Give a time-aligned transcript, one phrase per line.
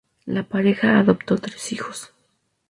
[0.25, 2.11] La pareja adoptó tres hijos.